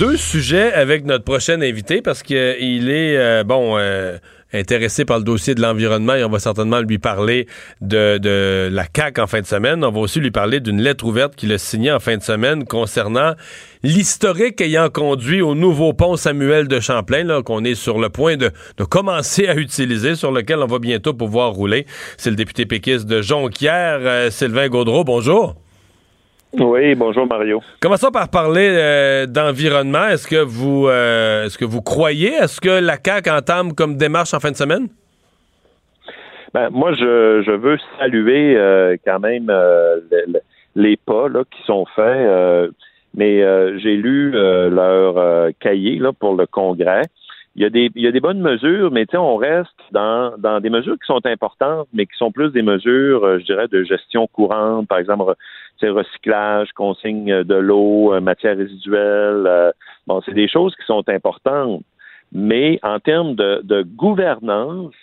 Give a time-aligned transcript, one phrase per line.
[0.00, 2.36] Deux sujets avec notre prochain invité parce qu'il
[2.88, 4.16] est, euh, bon, euh,
[4.52, 7.48] intéressé par le dossier de l'environnement et on va certainement lui parler
[7.80, 9.84] de, la CAQ en fin de semaine.
[9.84, 12.64] On va aussi lui parler d'une lettre ouverte qu'il a signée en fin de semaine
[12.64, 13.34] concernant
[13.82, 18.36] l'historique ayant conduit au nouveau pont Samuel de Champlain, là, qu'on est sur le point
[18.36, 21.86] de, de, commencer à utiliser, sur lequel on va bientôt pouvoir rouler.
[22.18, 25.02] C'est le député péquiste de Jonquière, euh, Sylvain Gaudreau.
[25.02, 25.56] Bonjour.
[26.54, 27.60] Oui, bonjour Mario.
[27.80, 30.06] Commençons par parler euh, d'environnement.
[30.08, 33.96] Est-ce que vous euh, est-ce que vous croyez à ce que la CAQ entame comme
[33.96, 34.88] démarche en fin de semaine?
[36.54, 39.52] Ben, moi, je, je veux saluer euh, quand même
[40.10, 40.40] les,
[40.74, 42.72] les pas là, qui sont faits.
[43.14, 43.42] mais
[43.78, 47.02] j'ai lu leur cahier là, pour le congrès.
[47.58, 50.60] Il y, a des, il y a des bonnes mesures, mais on reste dans, dans
[50.60, 54.28] des mesures qui sont importantes, mais qui sont plus des mesures, je dirais, de gestion
[54.28, 55.34] courante, par exemple,
[55.82, 59.44] recyclage, consigne de l'eau, euh, matière résiduelle.
[59.48, 59.72] Euh,
[60.06, 61.82] bon, c'est des choses qui sont importantes.
[62.30, 64.94] Mais en termes de, de gouvernance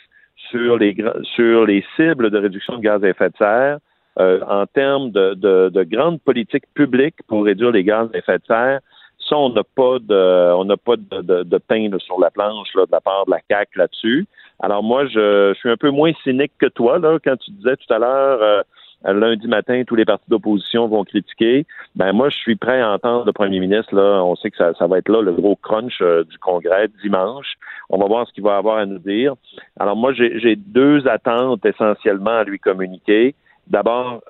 [0.49, 0.95] sur les,
[1.35, 3.79] sur les cibles de réduction de gaz à effet de serre,
[4.19, 8.37] euh, en termes de, de, de grandes politiques publiques pour réduire les gaz à effet
[8.37, 8.79] de serre,
[9.27, 12.85] ça, on n'a pas de, on n'a pas de, de, pain sur la planche là,
[12.85, 14.27] de la part de la CAC là-dessus.
[14.59, 17.93] Alors moi, je, suis un peu moins cynique que toi là quand tu disais tout
[17.93, 18.63] à l'heure
[19.13, 21.65] lundi matin, tous les partis d'opposition vont critiquer.
[21.95, 23.93] Ben moi, je suis prêt à entendre le premier ministre.
[23.95, 26.87] Là, on sait que ça, ça va être là le gros crunch euh, du Congrès
[27.03, 27.53] dimanche.
[27.89, 29.33] On va voir ce qu'il va avoir à nous dire.
[29.79, 33.35] Alors moi, j'ai deux attentes essentiellement à lui communiquer.
[33.67, 34.21] D'abord,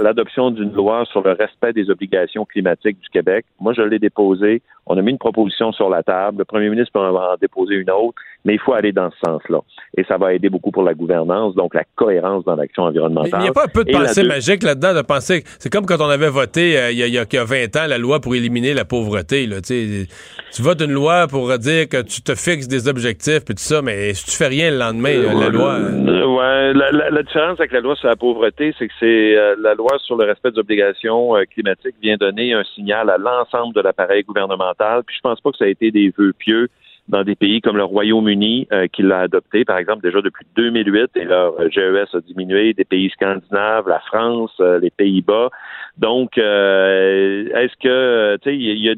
[0.00, 3.44] l'adoption d'une loi sur le respect des obligations climatiques du Québec.
[3.60, 4.62] Moi, je l'ai déposé.
[4.86, 6.38] On a mis une proposition sur la table.
[6.38, 9.60] Le premier ministre peut en déposer une autre, mais il faut aller dans ce sens-là.
[9.96, 13.40] Et ça va aider beaucoup pour la gouvernance, donc la cohérence dans l'action environnementale.
[13.40, 15.44] il n'y a pas un peu de pensée magique là-dedans, de penser.
[15.58, 18.34] C'est comme quand on avait voté euh, il, y a, 20 ans la loi pour
[18.34, 19.46] éliminer la pauvreté.
[19.46, 23.62] Là, tu votes une loi pour dire que tu te fixes des objectifs puis tout
[23.62, 25.72] ça, mais si tu fais rien le lendemain, la loi.
[25.74, 29.56] Euh, ouais, la, la, différence avec la loi sur la pauvreté, c'est que c'est euh,
[29.60, 33.74] la loi sur le respect des obligations euh, climatiques vient donner un signal à l'ensemble
[33.74, 34.73] de l'appareil gouvernemental.
[35.06, 36.68] Puis je pense pas que ça a été des vœux pieux
[37.08, 41.10] dans des pays comme le Royaume-Uni euh, qui l'a adopté, par exemple, déjà depuis 2008,
[41.16, 45.50] et leur GES a diminué, des pays scandinaves, la France, les Pays-Bas.
[45.98, 48.94] Donc, est-ce que, tu sais, il y a,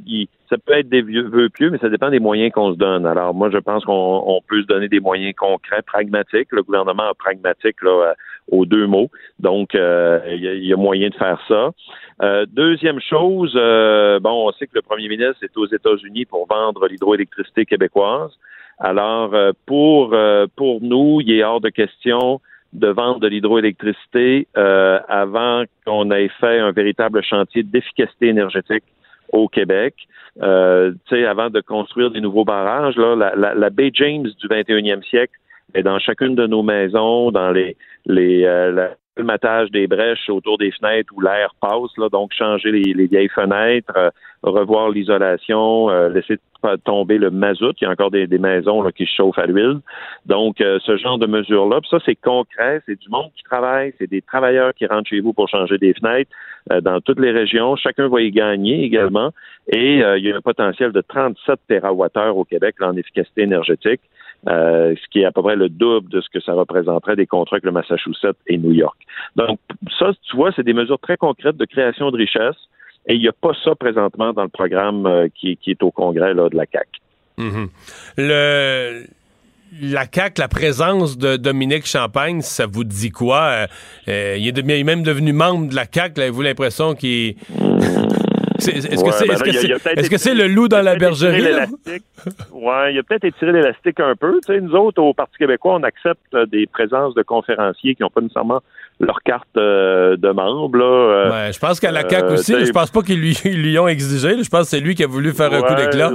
[0.48, 3.06] ça peut être des vœux pieux, mais ça dépend des moyens qu'on se donne.
[3.06, 6.48] Alors, moi, je pense qu'on peut se donner des moyens concrets, pragmatiques.
[6.52, 8.14] Le gouvernement pragmatique là,
[8.50, 9.10] aux deux mots.
[9.38, 11.70] Donc, euh, il y, a moyen de faire ça.
[12.22, 16.46] Euh, deuxième chose, euh, bon, on sait que le premier ministre est aux États-Unis pour
[16.46, 18.32] vendre l'hydroélectricité québécoise.
[18.78, 19.34] Alors,
[19.64, 20.14] pour
[20.54, 22.42] pour nous, il est hors de question
[22.74, 28.84] de vendre de l'hydroélectricité avant qu'on ait fait un véritable chantier d'efficacité énergétique
[29.32, 29.94] au Québec.
[30.42, 30.92] Euh,
[31.26, 35.32] avant de construire des nouveaux barrages, là, la, la, la baie James du 21e siècle
[35.74, 40.58] est dans chacune de nos maisons, dans les, les euh, le matage des brèches autour
[40.58, 44.10] des fenêtres où l'air passe, là, donc changer les, les vieilles fenêtres, euh,
[44.42, 46.38] revoir l'isolation, euh, laisser
[46.84, 47.74] tomber le mazout.
[47.80, 49.80] Il y a encore des, des maisons là, qui se chauffent à l'huile.
[50.26, 54.10] Donc, euh, ce genre de mesures-là, ça, c'est concret, c'est du monde qui travaille, c'est
[54.10, 56.30] des travailleurs qui rentrent chez vous pour changer des fenêtres
[56.82, 57.76] dans toutes les régions.
[57.76, 59.32] Chacun va y gagner également.
[59.68, 64.00] Et il y a un potentiel de 37 TWh au Québec en efficacité énergétique.
[64.48, 67.26] Euh, ce qui est à peu près le double de ce que ça représenterait des
[67.26, 68.96] contrats avec le Massachusetts et New York.
[69.34, 69.58] Donc,
[69.98, 72.56] ça, tu vois, c'est des mesures très concrètes de création de richesse,
[73.08, 76.32] et il n'y a pas ça présentement dans le programme euh, qui, est au Congrès
[76.32, 76.86] là, de la CAC.
[77.38, 77.68] Mm-hmm.
[78.18, 79.06] Le
[79.80, 83.66] la CAC, la présence de Dominique Champagne, ça vous dit quoi?
[84.08, 86.18] Euh, il, est même devenu membre de la CAC.
[86.18, 87.36] Avez-vous l'impression qu'il
[88.58, 91.42] est-ce que c'est le loup dans la bergerie?
[92.52, 94.40] Oui, il a peut-être étiré l'élastique un peu.
[94.60, 98.20] nous autres, au Parti québécois, on accepte euh, des présences de conférenciers qui n'ont pas
[98.20, 98.62] nécessairement
[99.00, 100.80] leur carte euh, de membre.
[100.80, 104.42] Euh, je pense qu'à la CAQ aussi, je pense pas qu'ils lui, lui, ont exigé.
[104.42, 106.12] Je pense que c'est lui qui a voulu faire un coup d'éclat.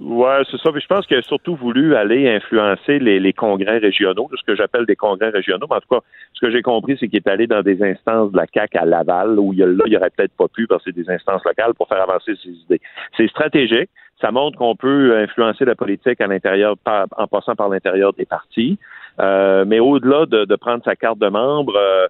[0.00, 0.70] Ouais, c'est ça.
[0.74, 4.84] je pense qu'il a surtout voulu aller influencer les, les congrès régionaux, ce que j'appelle
[4.84, 5.66] des congrès régionaux.
[5.70, 6.00] en tout cas,
[6.34, 8.84] ce que j'ai compris, c'est qu'il est allé dans des instances de la CAC à
[8.84, 11.72] Laval, où il, là, il aurait peut-être pas pu, parce que c'est des instances locales,
[11.74, 12.80] pour faire avancer ses idées.
[13.16, 13.88] C'est stratégique.
[14.20, 18.78] Ça montre qu'on peut influencer la politique à l'intérieur, en passant par l'intérieur des partis.
[19.20, 22.06] Euh, mais au-delà de, de, prendre sa carte de membre, euh,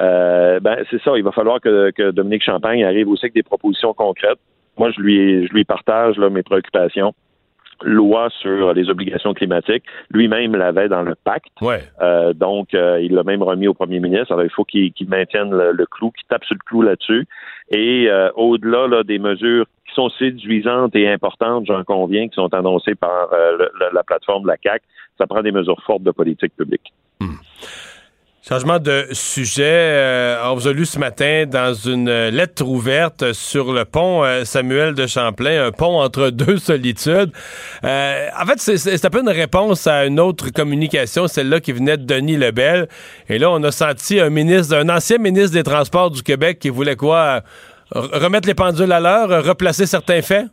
[0.00, 1.12] euh, ben c'est ça.
[1.16, 4.38] Il va falloir que, que, Dominique Champagne arrive aussi avec des propositions concrètes.
[4.78, 7.14] Moi, je lui, je lui partage là, mes préoccupations
[7.84, 9.84] loi sur les obligations climatiques.
[10.10, 11.60] Lui-même l'avait dans le pacte.
[11.60, 11.82] Ouais.
[12.00, 14.32] Euh, donc, euh, il l'a même remis au premier ministre.
[14.32, 17.26] Alors, il faut qu'il maintienne le, clou, qu'il tape sur le clou là-dessus.
[17.70, 22.52] Et euh, au-delà là, des mesures qui sont séduisantes et importantes, j'en conviens, qui sont
[22.54, 23.28] annoncées par
[23.92, 24.82] la plateforme de la CAC,
[25.18, 26.92] ça prend des mesures fortes de politique publique.
[27.20, 27.34] Hmm.
[28.44, 29.62] Changement de sujet.
[29.62, 34.42] Euh, on vous a lu ce matin dans une lettre ouverte sur le pont euh,
[34.42, 37.30] Samuel de Champlain, un pont entre deux solitudes.
[37.84, 41.96] Euh, en fait, c'est un peu une réponse à une autre communication, celle-là qui venait
[41.96, 42.88] de Denis Lebel.
[43.28, 46.68] Et là, on a senti un ministre, un ancien ministre des Transports du Québec qui
[46.68, 47.42] voulait quoi?
[47.92, 50.46] Remettre les pendules à l'heure, replacer certains faits?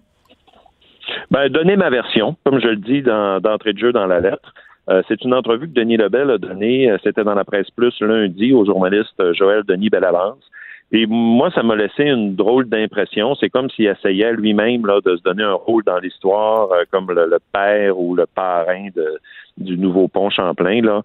[1.32, 4.54] Ben, donner ma version, comme je le dis d'entrée de jeu dans la lettre.
[4.90, 7.94] Euh, c'est une entrevue que Denis Lebel a donnée, euh, c'était dans la presse plus
[8.02, 10.44] lundi au journaliste euh, Joël Denis Bellavance.
[10.92, 13.36] Et moi, ça m'a laissé une drôle d'impression.
[13.36, 17.38] C'est comme s'il essayait lui-même là, de se donner un rôle dans l'histoire, comme le,
[17.54, 19.20] père ou le parrain de,
[19.58, 20.82] du nouveau pont Champlain.
[20.82, 21.04] Là.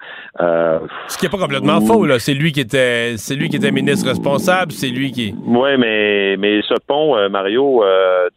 [1.09, 2.07] Ce qui n'est pas complètement faux.
[2.07, 2.19] Là.
[2.19, 4.73] C'est lui qui était, c'est lui qui était ministre responsable.
[4.73, 5.35] C'est lui qui.
[5.47, 7.85] Oui, mais mais ce pont, Mario,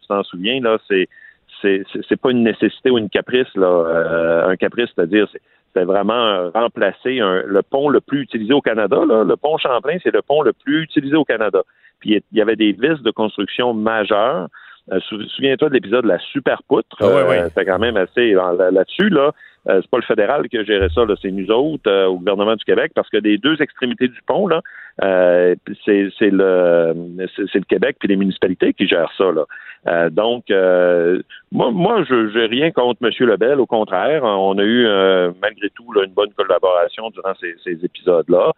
[0.02, 1.08] tu t'en souviens là, c'est
[1.62, 5.26] c'est c'est pas une nécessité ou une caprice là, euh, un caprice, c'est-à-dire
[5.74, 8.98] c'est vraiment remplacer le pont le plus utilisé au Canada.
[9.06, 9.24] Là.
[9.24, 11.62] Le pont Champlain, c'est le pont le plus utilisé au Canada.
[12.00, 14.48] Puis il y avait des vis de construction majeures.
[14.90, 16.96] Euh, souviens-toi de l'épisode de la super poutre.
[17.00, 19.32] Ah, ouais, C'était quand même assez là-dessus là.
[19.68, 22.56] Euh, c'est pas le fédéral qui a géré ça, là, c'est nous autres au gouvernement
[22.56, 24.62] du Québec, parce que des deux extrémités du pont là,
[25.84, 29.44] c'est, le le Québec puis les municipalités qui gèrent ça là.
[29.86, 31.22] Euh, donc, euh,
[31.52, 33.10] moi, moi, je n'ai rien contre M.
[33.26, 33.60] Lebel.
[33.60, 38.52] Au contraire, on a eu euh, malgré tout une bonne collaboration durant ces, épisodes-là.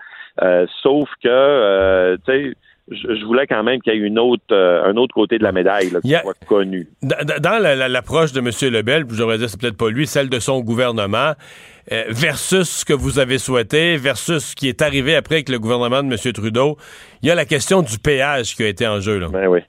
[0.83, 2.55] sauf que, tu sais,
[2.91, 5.91] je, voulais quand même qu'il y ait une autre, un autre côté de la médaille
[6.03, 6.89] qui soit connu.
[7.03, 8.73] Dans l'approche de M.
[8.73, 11.33] Lebel, j'aurais dire c'est peut-être pas lui, celle de son gouvernement,
[12.09, 16.03] versus ce que vous avez souhaité, versus ce qui est arrivé après avec le gouvernement
[16.03, 16.33] de M.
[16.33, 16.77] Trudeau,
[17.23, 19.19] il y a la question du péage qui a été en jeu.
[19.19, 19.29] Là.
[19.33, 19.61] Ben oui.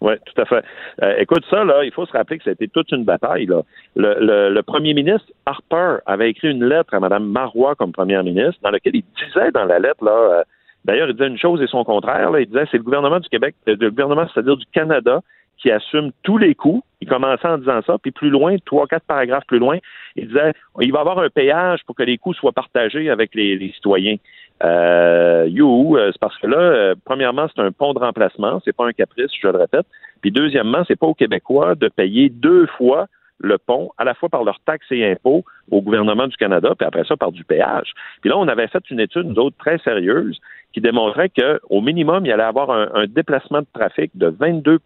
[0.00, 0.62] Oui, tout à fait.
[1.02, 3.46] Euh, écoute, ça, là, il faut se rappeler que c'était toute une bataille.
[3.46, 3.62] Là.
[3.96, 8.70] Le, premier ministre Harper avait écrit une lettre à Mme Marois comme première ministre, dans
[8.70, 10.42] laquelle il disait dans la lettre, là, euh,
[10.86, 12.30] d'ailleurs, il disait une chose et son contraire.
[12.30, 15.20] Là, il disait c'est le gouvernement du Québec, euh, le gouvernement, c'est-à-dire du Canada,
[15.58, 16.82] qui assume tous les coûts.
[17.00, 19.78] Il commençait en disant ça, puis plus loin, trois, quatre paragraphes plus loin,
[20.14, 23.34] il disait il va y avoir un péage pour que les coûts soient partagés avec
[23.34, 24.16] les, citoyens.
[24.64, 28.74] Euh, you, euh, c'est parce que là, euh, premièrement, c'est un pont de remplacement, c'est
[28.74, 29.86] pas un caprice, je le répète.
[30.22, 33.06] Puis deuxièmement, c'est pas aux Québécois de payer deux fois
[33.38, 36.86] le pont, à la fois par leurs taxes et impôts au gouvernement du Canada, puis
[36.86, 37.92] après ça par du péage.
[38.20, 40.40] Puis là, on avait fait une étude, nous autres, très sérieuse,
[40.72, 44.78] qui démontrait qu'au minimum, il y allait avoir un, déplacement de trafic de 22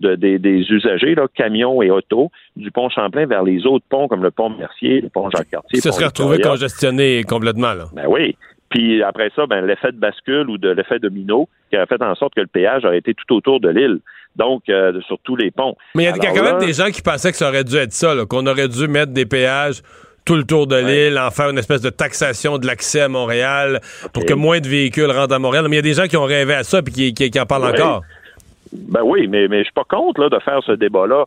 [0.00, 0.38] de, des,
[0.70, 4.50] usagers, là, camions et autos, du pont Champlain vers les autres ponts comme le pont
[4.50, 5.80] Mercier, le pont Jacques-Cartier.
[5.80, 7.84] Ça serait retrouvé congestionné complètement, là.
[7.92, 8.36] Ben oui.
[8.74, 12.16] Puis après ça, ben, l'effet de bascule ou de l'effet domino qui a fait en
[12.16, 14.00] sorte que le péage aurait été tout autour de l'île.
[14.34, 15.76] Donc, euh, sur tous les ponts.
[15.94, 17.92] Mais il y a, quand même des gens qui pensaient que ça aurait dû être
[17.92, 19.80] ça, qu'on aurait dû mettre des péages
[20.24, 23.80] tout le tour de l'île, en faire une espèce de taxation de l'accès à Montréal
[24.12, 25.66] pour que moins de véhicules rentrent à Montréal.
[25.68, 27.66] Mais il y a des gens qui ont rêvé à ça et qui, en parlent
[27.66, 28.02] encore.
[28.72, 31.26] Ben oui, mais, mais je suis pas contre là, de faire ce débat-là.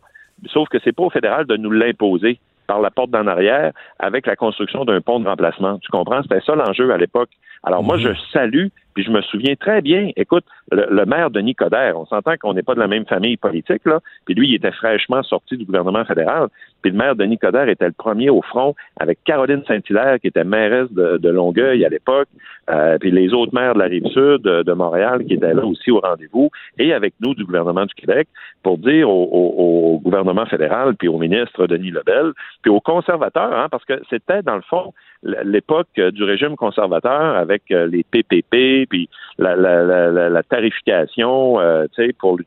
[0.52, 4.26] Sauf que c'est pas au fédéral de nous l'imposer par la porte d'en arrière avec
[4.26, 5.78] la construction d'un pont de remplacement.
[5.78, 6.22] Tu comprends?
[6.22, 7.30] C'était ça l'enjeu à l'époque.
[7.64, 8.16] Alors moi, je mhm.
[8.32, 12.54] salue, puis je me souviens très bien, écoute, le, maire Denis Coderre, on s'entend qu'on
[12.54, 15.64] n'est pas de la même famille politique, là, puis lui, il était fraîchement sorti du
[15.64, 16.48] gouvernement fédéral,
[16.82, 20.44] puis le maire Denis Coderre était le premier au front avec Caroline Saint-Hilaire, qui était
[20.44, 22.28] mairesse de, Longueuil à l'époque,
[22.70, 26.00] euh, puis les autres maires de la Rive-Sud, de, Montréal, qui étaient là aussi au
[26.00, 28.28] rendez-vous, et avec nous du gouvernement du Québec,
[28.62, 33.68] pour dire au, au gouvernement fédéral, puis au ministre Denis Lebel, puis aux conservateurs, hein,
[33.70, 39.08] parce que c'était, dans le fond, l'époque du régime conservateur avec euh, les PPP, puis
[39.38, 42.38] la, la, tarification, euh, tu sais, pour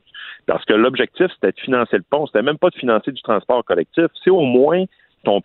[0.46, 3.64] parce que l'objectif c'était de financer le pont, c'était même pas de financer du transport
[3.64, 4.84] collectif, c'est au moins
[5.24, 5.40] ton.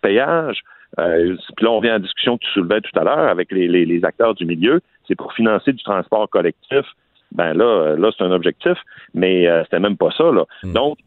[0.98, 3.68] Euh, puis là, on vient en discussion que tu soulevais tout à l'heure avec les,
[3.68, 6.84] les, acteurs du milieu, c'est pour financer du transport collectif.
[7.32, 8.78] Ben là, là, c'est un objectif,
[9.12, 10.32] mais c'était même pas ça.
[10.32, 10.44] Là.
[10.62, 10.72] Hmm.
[10.72, 10.98] Donc,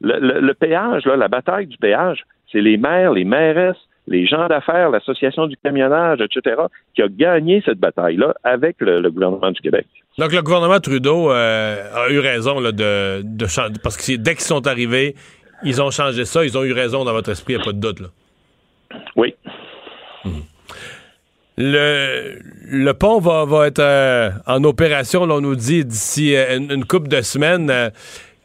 [0.00, 3.76] le, le, péage, là, la bataille du péage, c'est les maires, les mairesses,
[4.06, 6.56] les gens d'affaires, l'Association du camionnage, etc.,
[6.94, 9.86] qui a gagné cette bataille-là avec le, gouvernement du Québec.
[10.18, 13.46] Donc, le gouvernement Trudeau euh, a eu raison là, de, de
[13.82, 15.14] parce que dès qu'ils sont arrivés,
[15.62, 17.72] Ils ont changé ça, ils ont eu raison dans votre esprit, il n'y a pas
[17.72, 18.00] de doute.
[18.00, 18.08] Là.
[19.16, 19.34] Oui.
[21.58, 22.38] Le,
[22.70, 26.84] le pont va, va être euh, en opération, on nous dit, d'ici euh, une, une
[26.84, 27.90] couple de semaines.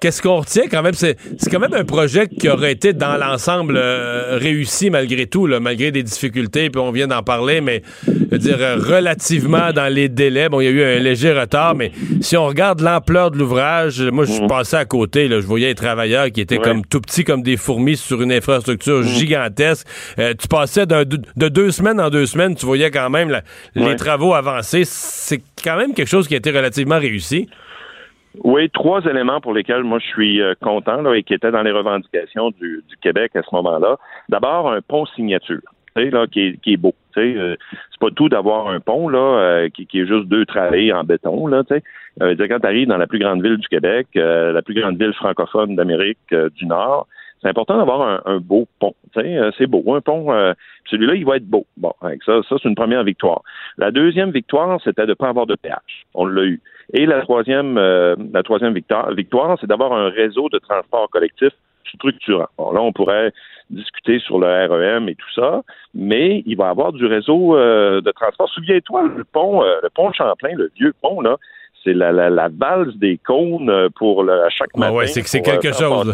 [0.02, 0.96] Qu'est-ce qu'on retient quand même?
[0.96, 1.16] C'est
[1.52, 5.92] quand même un projet qui aurait été dans l'ensemble euh, réussi malgré tout, là, malgré
[5.92, 10.10] des difficultés, puis on vient d'en parler, mais je veux dire, euh, relativement dans les
[10.10, 10.50] délais.
[10.50, 14.02] Bon, il y a eu un léger retard, mais si on regarde l'ampleur de l'ouvrage,
[14.02, 16.64] moi, je suis passé à côté, là, je voyais les travailleurs qui étaient Ouais.
[16.64, 19.86] comme tout petits comme des fourmis sur une infrastructure gigantesque.
[20.18, 23.44] Euh, tu passais de deux semaines en deux semaines, tu voyais quand même la-
[23.76, 24.82] les travaux avancer.
[24.84, 27.48] C'est quand même quelque chose qui a été relativement réussi.
[28.44, 31.64] Oui, trois éléments pour lesquels moi je suis euh, content là, et qui étaient dans
[31.64, 33.98] les revendications du, du Québec à ce moment-là.
[34.30, 35.62] D'abord, un pont signature.
[35.96, 36.94] Là, qui, est, qui est beau.
[37.18, 37.58] euh,
[37.92, 41.04] c'est pas tout d'avoir un pont là euh, qui, qui est juste deux travées en
[41.04, 41.48] béton.
[41.48, 41.64] Là.
[42.22, 44.98] Euh, quand tu arrives dans la plus grande ville du Québec, euh, la plus grande
[44.98, 47.08] ville francophone d'Amérique euh, du Nord,
[47.42, 48.96] c'est important d'avoir un, un beau pont.
[49.14, 50.28] c'est beau, un pont.
[50.90, 51.66] celui-là, il va être beau.
[51.76, 53.42] Bon, avec ça, ça c'est une première victoire.
[53.78, 56.06] La deuxième victoire, c'était de ne pas avoir de péage.
[56.14, 56.62] On l'a eu.
[56.94, 61.50] Et la troisième, euh, la troisième victoire, victoire c'est d'avoir un réseau de transport collectif
[61.96, 62.48] structurant.
[62.58, 63.32] Bon, là, on pourrait
[63.70, 65.62] discuter sur le REM et tout ça,
[65.96, 68.50] mais il va y avoir du réseau euh, de transport.
[68.50, 71.38] Souviens-toi, le pont, euh, le pont Champlain, le vieux pont, là,
[71.84, 74.94] c'est la, la, la valse des cônes euh, pour le, à chaque Ah matin.
[74.94, 76.14] ouais, c'est que c'est pour, euh, quelque chose,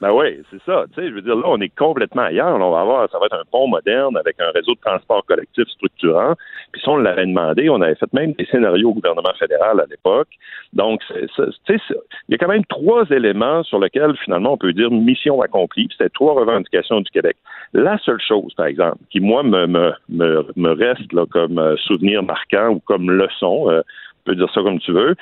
[0.00, 0.84] Ben oui, c'est ça.
[0.94, 2.58] Tu sais, je veux dire, là, on est complètement ailleurs.
[2.58, 5.24] Là, on va avoir, ça va être un pont moderne avec un réseau de transport
[5.26, 6.34] collectif structurant.
[6.72, 7.68] Puis ça, on l'avait demandé.
[7.68, 10.28] On avait fait même des scénarios au gouvernement fédéral à l'époque.
[10.72, 11.28] Donc, tu
[11.66, 11.76] sais,
[12.28, 15.86] il y a quand même trois éléments sur lesquels, finalement, on peut dire mission accomplie.
[15.86, 17.36] Puis C'était trois revendications du Québec.
[17.74, 21.76] La seule chose, par exemple, qui, moi, me, me, me, me reste là, comme euh,
[21.76, 25.14] souvenir marquant ou comme leçon, euh, on peut dire ça comme tu veux,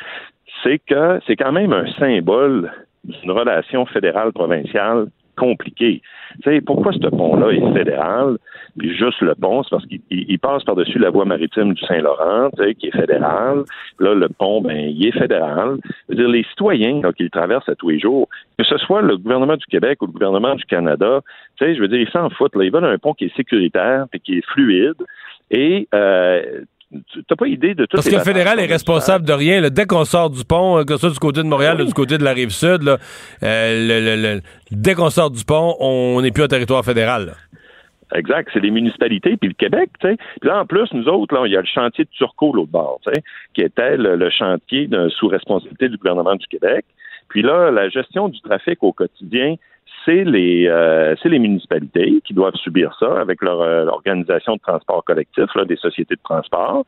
[0.63, 2.71] c'est que c'est quand même un symbole
[3.05, 6.03] d'une relation fédérale-provinciale compliquée.
[6.43, 8.39] Tu sais, pourquoi ce pont-là est fédéral,
[8.77, 11.85] puis juste le pont, c'est parce qu'il il- il passe par-dessus la voie maritime du
[11.87, 13.63] Saint-Laurent, tu sais, qui est fédérale.
[14.01, 15.79] Là, le pont, ben, il est fédéral.
[16.09, 18.29] Je veux dire, les citoyens là, qui le traversent à tous les jours,
[18.59, 21.21] que ce soit le gouvernement du Québec ou le gouvernement du Canada,
[21.57, 22.57] tu sais, je veux dire, ils s'en foutent.
[22.57, 22.65] Là.
[22.65, 24.97] Ils veulent un pont qui est sécuritaire, puis qui est fluide.
[25.53, 29.33] Et euh, tu n'as pas idée de tout Parce que le fédéral est responsable de
[29.33, 29.61] rien.
[29.61, 29.71] là.
[29.71, 31.83] Dès qu'on sort du pont, euh, que ce soit du côté de Montréal Oui.
[31.83, 32.97] ou du côté de la rive sud, là,
[33.43, 34.41] euh, le- le- le-
[34.71, 37.35] dès qu'on sort du pont, on n'est plus en territoire fédéral.
[38.15, 40.17] Exact, c'est les municipalités, puis le Québec, tu sais.
[40.41, 42.71] Puis là, en plus, nous autres, là, il y a le chantier de Turcot, l'autre
[42.73, 46.87] bord, tu sais, qui était le, le chantier de- sous responsabilité du gouvernement du Québec.
[47.29, 49.57] Puis là, la gestion du trafic au quotidien,
[50.05, 55.05] c'est les, euh, les municipalités qui doivent subir ça avec leur euh, organisation de transport
[55.05, 56.85] collectif, là, des sociétés de transport.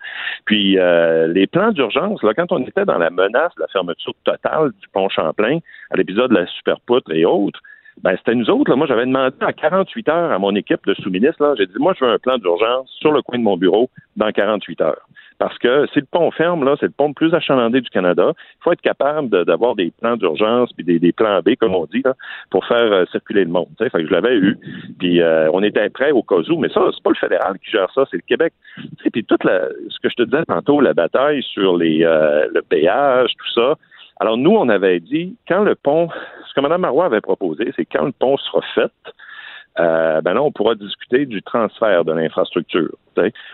[0.47, 4.71] Puis euh, les plans d'urgence, quand on était dans la menace de la fermeture totale
[4.81, 5.59] du pont Champlain,
[5.91, 7.61] à l'épisode de la superpoutre et autres,
[8.03, 8.71] ben, c'était nous autres.
[8.71, 8.77] Là.
[8.77, 11.55] Moi, j'avais demandé à 48 heures à mon équipe de sous-ministres.
[11.59, 14.31] J'ai dit, moi, je veux un plan d'urgence sur le coin de mon bureau dans
[14.31, 15.07] 48 heures.
[15.41, 18.35] Parce que si le pont ferme, là, c'est le pont le plus achalandé du Canada.
[18.37, 22.03] Il faut être capable d'avoir des plans d'urgence puis des, plans B, comme on dit,
[22.05, 22.13] là,
[22.51, 23.69] pour faire euh, circuler le monde.
[23.79, 24.59] Fait que je l'avais eu.
[24.99, 26.59] Puis euh, on était prêts au cas où.
[26.59, 28.53] Mais ça, c'est pas le fédéral qui gère ça, c'est le Québec.
[29.03, 32.47] Sais, Puis toute la, ce que je te disais tantôt, la bataille sur les, euh,
[32.53, 33.77] le péage, tout ça.
[34.21, 36.11] Alors nous, on avait dit, quand le pont,
[36.49, 38.93] ce que Mme Marois avait proposé, c'est quand le pont sera fait,
[39.79, 42.91] euh, ben là, on pourra discuter du transfert de l'infrastructure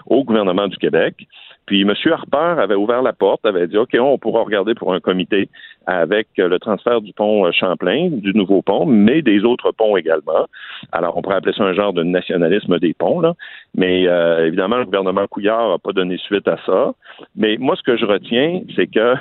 [0.06, 1.26] au gouvernement du Québec.
[1.66, 1.92] Puis M.
[2.06, 5.48] Harper avait ouvert la porte, avait dit OK, on pourra regarder pour un comité
[5.86, 9.96] avec euh, le transfert du pont euh, Champlain, du nouveau pont, mais des autres ponts
[9.96, 10.46] également.
[10.92, 13.34] Alors, on pourrait appeler ça un genre de nationalisme des ponts, là.
[13.74, 16.94] Mais euh, évidemment, le gouvernement Couillard n'a pas donné suite à ça.
[17.36, 19.14] Mais moi, ce que je retiens, c'est que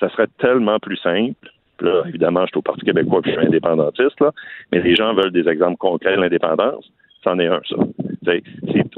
[0.00, 1.50] ça serait tellement plus simple.
[1.80, 4.32] Là, évidemment, je suis au Parti québécois puis je suis indépendantiste, là,
[4.72, 6.90] mais les gens veulent des exemples concrets de l'indépendance.
[7.22, 7.76] C'en est un, ça.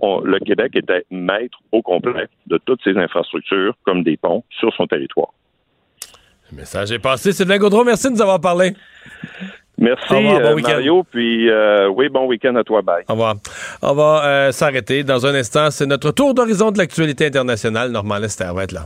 [0.00, 4.72] On- le Québec était maître au complet de toutes ses infrastructures, comme des ponts, sur
[4.74, 5.32] son territoire.
[6.50, 7.32] Le message est passé.
[7.32, 8.72] Sylvain Gaudreau, merci de nous avoir parlé.
[9.80, 10.72] Merci, revoir, bon euh, week-end.
[10.72, 13.04] Mario, puis euh, oui, bon week-end à toi, bye.
[13.08, 13.36] Au revoir.
[13.80, 15.70] On va euh, s'arrêter dans un instant.
[15.70, 17.92] C'est notre tour d'horizon de l'actualité internationale.
[17.92, 18.76] Normand Lester va être là.